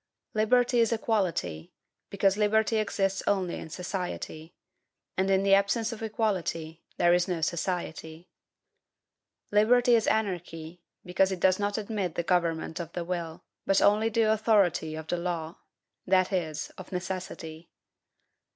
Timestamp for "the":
5.43-5.53, 12.15-12.23, 12.93-13.03, 14.09-14.23, 15.05-15.17